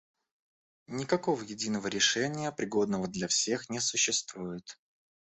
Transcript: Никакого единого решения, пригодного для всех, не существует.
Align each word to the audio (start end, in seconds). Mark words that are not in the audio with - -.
Никакого 0.87 1.43
единого 1.43 1.85
решения, 1.87 2.51
пригодного 2.51 3.07
для 3.07 3.27
всех, 3.27 3.69
не 3.69 3.79
существует. 3.79 4.79